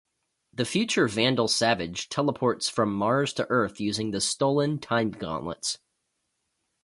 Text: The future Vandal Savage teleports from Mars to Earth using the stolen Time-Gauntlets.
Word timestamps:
The 0.51 0.65
future 0.65 1.07
Vandal 1.07 1.47
Savage 1.47 2.09
teleports 2.09 2.67
from 2.67 2.91
Mars 2.91 3.33
to 3.33 3.45
Earth 3.51 3.79
using 3.79 4.09
the 4.09 4.19
stolen 4.19 4.79
Time-Gauntlets. 4.79 5.77